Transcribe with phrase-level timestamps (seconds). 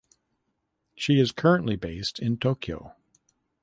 [0.95, 2.95] She is currently based in Tokyo.